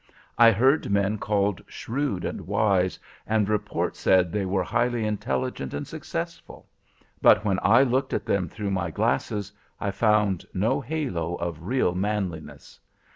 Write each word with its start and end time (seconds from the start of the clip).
I 0.35 0.49
heard 0.51 0.89
men 0.89 1.19
called 1.19 1.61
shrewd 1.67 2.25
and 2.25 2.41
wise, 2.47 2.97
and 3.27 3.47
report 3.47 3.95
said 3.95 4.31
they 4.31 4.47
were 4.47 4.63
highly 4.63 5.05
intelligent 5.05 5.75
and 5.75 5.85
successful. 5.87 6.67
But 7.21 7.45
when 7.45 7.59
I 7.61 7.83
looked 7.83 8.11
at 8.11 8.25
them 8.25 8.49
through 8.49 8.71
my 8.71 8.89
glasses, 8.89 9.51
I 9.79 9.91
found 9.91 10.43
no 10.55 10.81
halo 10.81 11.35
of 11.35 11.61
real 11.67 11.93
manliness. 11.93 12.79